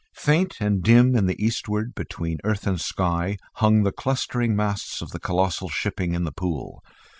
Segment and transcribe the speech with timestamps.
[0.15, 5.11] Faint and dim in the eastward between earth and sky hung the clustering masts of
[5.11, 6.81] the colossal shipping in the Pool.